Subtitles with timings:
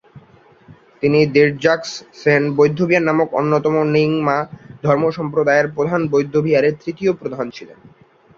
[1.03, 4.37] তিনি র্দ্জোগ্স-ছেন বৌদ্ধবিহার নামক অন্যতম র্ন্যিং-মা
[4.83, 7.77] ধর্মসম্প্রদায়ের প্রধান বৌদ্ধবিহারের তৃতীয় প্রধান ছিলেন।